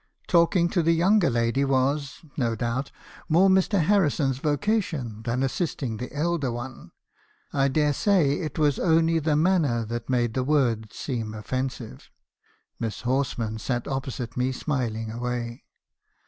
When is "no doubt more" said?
2.35-3.49